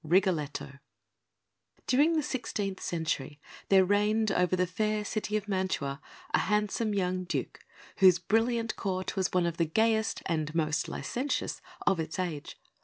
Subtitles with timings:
[0.03, 0.79] RIGOLETTO
[1.85, 6.01] During the sixteenth century there reigned over the fair city of Mantua
[6.33, 7.59] a handsome young Duke,
[7.97, 12.57] whose brilliant Court was one of the gayest and most licentious of its age.